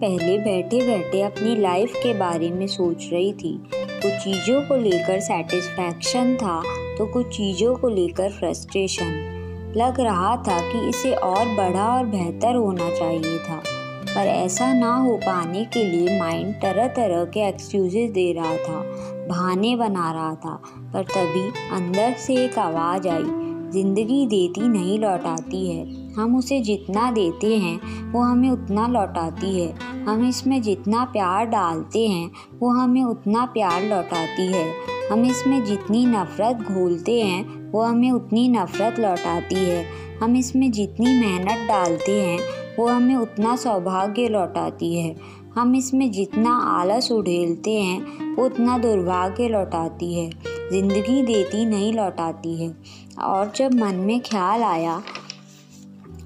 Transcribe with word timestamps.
पहले 0.00 0.36
बैठे 0.38 0.78
बैठे 0.86 1.20
अपनी 1.22 1.54
लाइफ 1.56 1.94
के 1.94 2.12
बारे 2.18 2.50
में 2.50 2.66
सोच 2.66 3.08
रही 3.12 3.32
थी। 3.32 3.52
कुछ 3.72 4.12
चीज़ों 4.14 4.60
को 4.62 4.76
लेकर 4.76 5.18
सेटिस्फैक्शन 5.20 6.34
था 6.36 6.60
तो 6.98 7.06
कुछ 7.06 7.26
चीज़ों 7.26 7.74
को 7.76 7.88
लेकर 7.88 8.30
फ्रस्ट्रेशन 8.30 9.72
लग 9.76 10.00
रहा 10.00 10.36
था 10.38 10.58
कि 10.62 10.88
इसे 10.88 11.12
और 11.14 11.48
बड़ा 11.56 11.84
और 11.88 12.06
बेहतर 12.06 12.54
होना 12.54 12.88
चाहिए 12.90 13.38
था। 13.40 13.60
पर 14.06 14.26
ऐसा 14.26 14.72
ना 14.72 14.94
हो 14.96 15.16
पाने 15.16 15.64
के 15.64 15.84
लिए 15.84 16.18
माइंड 16.20 16.54
तरह 16.54 16.88
तरह 16.94 17.24
के 17.24 17.46
एक्सक्यूजेस 17.48 18.10
दे 18.10 18.32
रहा 18.32 18.56
था, 18.58 18.82
बहाने 19.28 19.76
बना 19.76 20.10
रहा 20.12 20.34
था। 20.36 20.60
पर 20.94 21.04
तभी 21.14 21.46
अंदर 21.76 22.14
से 22.18 22.44
एक 22.44 22.58
आवाज़ 22.58 23.08
आई, 23.08 23.30
ज़िंदगी 23.72 24.26
देती 24.26 24.68
नहीं 24.68 24.98
लौटाती 24.98 25.66
है। 25.70 25.84
हम 26.12 26.36
उसे 26.36 26.60
जितना 26.60 27.10
देते 27.12 27.56
हैं, 27.58 27.78
वो 28.12 28.22
हमें 28.22 28.50
उतना 28.50 28.86
लौटाती 28.88 29.58
है। 29.60 29.72
हम 30.08 30.28
इसमें 30.28 30.62
जितना 30.62 31.04
प्यार 31.04 31.46
डालते 31.46 32.08
हैं, 32.08 32.30
वो 32.58 32.70
हमें 32.70 33.04
उतना 33.04 33.44
प्यार 33.44 33.82
लौटाती 33.82 34.46
है। 34.46 34.74
हम 35.12 35.24
इसमें 35.24 35.64
जितनी 35.64 36.06
नफ़रत 36.06 36.56
घोलते 36.56 37.20
हैं, 37.20 37.70
वो 37.70 37.82
हमें 37.82 38.10
उतनी 38.10 38.48
नफ़रत 38.48 38.98
लौटाती 38.98 39.54
है। 39.54 39.86
हम 40.22 40.36
इसमें 40.36 40.70
जितनी 40.72 41.20
मेहनत 41.20 41.68
डालते 41.68 42.20
हैं, 42.20 42.40
वो 42.78 42.86
हमें 42.86 43.16
उतना 43.16 43.56
सौभाग्य 43.56 44.28
लौटाती 44.28 45.00
है। 45.00 45.16
हम 45.54 45.76
इसमें 45.76 46.10
जितना 46.10 46.50
आलस 46.50 47.12
उढ़ेलते 47.12 47.70
हैं, 47.70 48.34
वो 48.34 48.44
उतना 48.44 48.78
दुर्भाग्य 48.78 49.48
लौटाती 49.48 50.14
है। 50.14 50.30
ज़िंदगी 50.72 51.22
देती 51.22 51.64
नहीं 51.66 51.92
लौटाती 51.92 52.64
है। 52.64 52.76
और 53.22 53.52
जब 53.56 53.74
मन 53.74 53.94
में 53.94 54.20
ख्याल 54.20 54.62
आया 54.62 55.02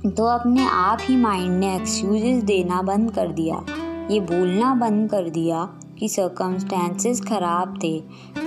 तो 0.06 0.24
अपने 0.24 0.64
आप 0.66 0.98
ही 1.00 1.14
माइंड 1.16 1.50
ने 1.50 1.74
एक्सक्यूजेस 1.76 2.42
देना 2.44 2.80
बंद 2.82 3.10
कर 3.10 3.28
दिया। 3.28 3.64
ये 4.10 4.18
बोलना 4.20 4.74
बंद 4.74 5.08
कर 5.10 5.28
दिया 5.30 5.62
कि 5.98 6.08
सर्कमस्टेंसेस 6.08 7.20
ख़राब 7.20 7.78
थे 7.84 7.96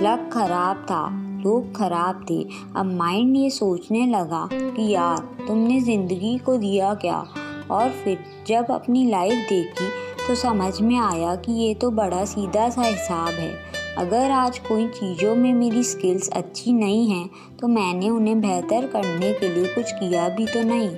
लक 0.02 0.28
ख़राब 0.32 0.84
था, 0.90 1.08
लोग 1.44 1.74
ख़राब 1.76 2.24
थे। 2.30 2.40
अब 2.76 2.92
माइंड 2.94 3.36
ये 3.36 3.50
सोचने 3.50 4.06
लगा 4.06 4.48
कि 4.52 4.88
यार, 4.88 5.18
तुमने 5.46 5.80
ज़िंदगी 5.80 6.36
को 6.38 6.56
दिया 6.56 6.94
क्या? 6.94 7.24
और 7.70 7.90
फिर 8.04 8.18
जब 8.46 8.70
अपनी 8.70 9.04
लाइफ 9.10 9.48
देखी 9.48 9.88
तो 10.26 10.34
समझ 10.34 10.80
में 10.80 10.98
आया 10.98 11.34
कि 11.36 11.52
ये 11.54 11.74
तो 11.74 11.90
बड़ा 11.90 12.24
सीधा 12.26 12.68
सा 12.68 12.82
हिसाब 12.82 13.34
है। 13.34 13.52
अगर 13.98 14.30
आज 14.30 14.58
कोई 14.58 14.86
चीज़ों 14.86 15.34
में 15.34 15.54
मेरी 15.54 15.82
स्किल्स 15.82 16.28
अच्छी 16.28 16.72
नहीं 16.72 17.08
हैं 17.08 17.30
तो 17.60 17.68
मैंने 17.68 18.10
उन्हें 18.10 18.40
बेहतर 18.40 18.86
करने 18.86 19.32
के 19.32 19.48
लिए 19.48 19.74
कुछ 19.74 19.92
किया 19.92 20.28
भी 20.28 20.46
तो 20.46 20.62
नहीं। 20.62 20.88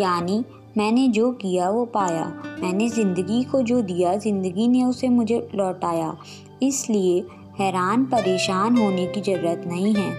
यानी, 0.00 0.44
मैंने 0.78 1.08
जो 1.08 1.30
किया 1.30 1.70
वो 1.70 1.84
पाया। 1.84 2.42
मैंने 2.62 2.88
ज़िंदगी 2.88 3.44
को 3.44 3.62
जो 3.62 3.82
दिया, 3.82 4.16
ज़िंदगी 4.16 4.68
ने 4.68 4.84
उसे 4.84 5.08
मुझे 5.08 5.48
लौटाया। 5.54 6.16
इसलिए 6.62 7.24
हैरान, 7.58 8.04
परेशान 8.04 8.78
होने 8.78 9.06
की 9.06 9.20
ज़रूरत 9.20 9.62
नहीं 9.66 9.94
है। 9.94 10.10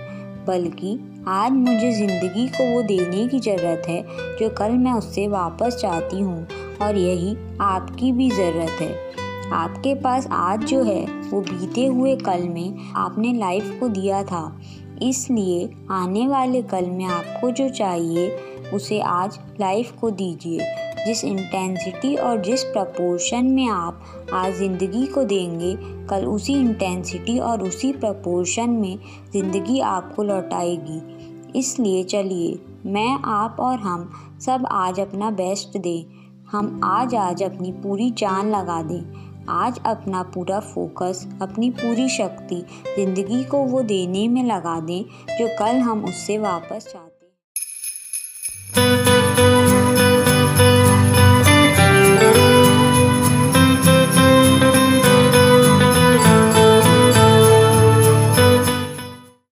बल्कि, 0.46 1.24
आज 1.28 1.52
मुझे 1.52 1.92
ज़िंदगी 1.92 2.48
को 2.48 2.76
वो 2.76 2.82
देने 2.82 3.28
की 3.28 3.40
ज़रूरत 3.40 3.84
है, 3.88 4.04
जो 4.38 4.50
कल 4.50 4.72
मैं 4.72 4.94
उससे 4.94 5.28
वापस 5.28 5.76
चाहती 5.82 6.20
हूँ। 6.20 6.48
और 6.82 6.98
यही 6.98 7.38
आपकी 7.62 8.12
भी 8.12 8.30
ज़रूरत 8.30 8.82
है। 8.82 9.09
आपके 9.54 9.96
पास 9.96 10.28
आज 10.32 10.64
जो 10.64 10.84
है, 10.84 11.06
वो 11.06 11.42
बीते 11.42 11.86
हुए 11.86 12.16
कल 12.16 12.50
में 12.50 12.92
आपने 12.96 13.34
लाइफ 13.34 13.78
को 13.80 13.88
दिया 13.88 14.24
था। 14.24 14.60
इसलिए 15.02 15.70
आने 15.92 16.28
वाले 16.28 16.62
कल 16.62 16.86
में 16.86 17.06
आपको 17.06 17.52
जो 17.52 17.70
चाहिए, 17.70 18.38
उसे 18.74 19.00
आज 19.00 19.40
लाइफ 19.60 19.92
को 20.02 20.10
दीजिए। 20.10 20.60
जिस 21.08 21.24
इंटेंसिटी 21.24 22.16
और 22.16 22.42
जिस 22.42 22.64
प्रपोर्शन 22.64 23.46
में 23.46 23.70
आप 23.70 24.02
आज 24.34 24.54
ज़िंदगी 24.54 25.06
को 25.06 25.24
देंगे, 25.24 25.76
कल 26.06 26.26
उसी 26.26 26.54
इंटेंसिटी 26.54 27.40
और 27.40 27.64
उसी 27.64 27.92
प्रपोर्शन 27.94 28.70
में 28.70 29.00
ज़िंदगी 29.34 29.80
आपको 29.80 30.24
लौटाएगी। 30.24 31.02
इसलिए 31.60 32.04
चलिए, 32.04 32.60
मैं, 32.86 33.20
आप 33.26 33.58
और 33.60 33.80
हम 33.80 34.12
सब 34.42 34.68
आज 34.72 35.00
अपना 35.00 35.32
बेस्ट 35.32 35.78
दें। 35.78 36.06
हम 36.52 36.82
आज 36.84 37.16
आज 37.16 37.44
अपनी 37.44 37.72
पूरी 37.72 38.12
जान 38.12 38.50
लगा 38.50 38.82
दें। 38.82 39.29
आज 39.50 39.80
अपना 39.86 40.24
पूरा 40.24 40.60
फोकस 40.60 41.28
अपनी 41.42 41.70
पूरी 41.72 42.10
शक्ति, 42.10 42.64
ज़िंदगी 42.96 43.44
को 43.44 43.58
वो 43.58 43.82
देने 43.82 44.28
में 44.28 44.44
लगा 44.44 44.80
दें, 44.80 45.04
जो 45.40 45.48
कल 45.60 45.80
हम 45.80 46.06
उससे 46.06 46.38
वापस 46.38 46.90
चाहते 46.94 47.09